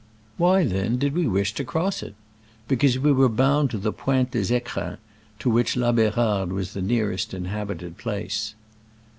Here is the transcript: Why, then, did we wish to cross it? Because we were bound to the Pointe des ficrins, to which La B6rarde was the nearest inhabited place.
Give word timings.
Why, 0.37 0.63
then, 0.63 0.97
did 0.97 1.13
we 1.13 1.27
wish 1.27 1.53
to 1.53 1.63
cross 1.63 2.01
it? 2.01 2.15
Because 2.67 2.97
we 2.97 3.11
were 3.11 3.29
bound 3.29 3.69
to 3.69 3.77
the 3.77 3.93
Pointe 3.93 4.31
des 4.31 4.45
ficrins, 4.59 4.97
to 5.37 5.47
which 5.47 5.77
La 5.77 5.91
B6rarde 5.91 6.49
was 6.49 6.73
the 6.73 6.81
nearest 6.81 7.35
inhabited 7.35 7.99
place. 7.99 8.55